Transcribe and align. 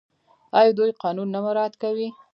آیا 0.57 0.71
دوی 0.77 0.91
قانون 1.03 1.27
نه 1.33 1.39
مراعات 1.45 1.73
کوي؟ 1.81 2.07